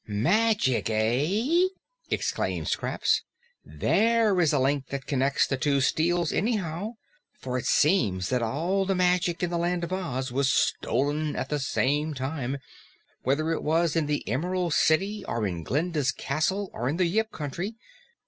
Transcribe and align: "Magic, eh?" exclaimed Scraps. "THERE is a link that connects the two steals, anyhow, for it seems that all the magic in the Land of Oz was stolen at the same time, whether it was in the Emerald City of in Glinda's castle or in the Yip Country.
"Magic, 0.07 0.89
eh?" 0.89 1.67
exclaimed 2.09 2.67
Scraps. 2.67 3.21
"THERE 3.63 4.41
is 4.41 4.51
a 4.51 4.57
link 4.57 4.87
that 4.87 5.05
connects 5.05 5.45
the 5.45 5.57
two 5.57 5.79
steals, 5.79 6.33
anyhow, 6.33 6.93
for 7.37 7.55
it 7.59 7.65
seems 7.67 8.29
that 8.29 8.41
all 8.41 8.83
the 8.87 8.95
magic 8.95 9.43
in 9.43 9.51
the 9.51 9.59
Land 9.59 9.83
of 9.83 9.93
Oz 9.93 10.31
was 10.31 10.51
stolen 10.51 11.35
at 11.35 11.49
the 11.49 11.59
same 11.59 12.15
time, 12.15 12.57
whether 13.21 13.51
it 13.51 13.61
was 13.61 13.95
in 13.95 14.07
the 14.07 14.27
Emerald 14.27 14.73
City 14.73 15.23
of 15.25 15.45
in 15.45 15.61
Glinda's 15.61 16.11
castle 16.11 16.71
or 16.73 16.89
in 16.89 16.97
the 16.97 17.05
Yip 17.05 17.31
Country. 17.31 17.75